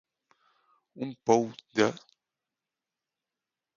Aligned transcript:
Un 1.07 1.11
pou 1.27 1.45
de. 1.81 1.87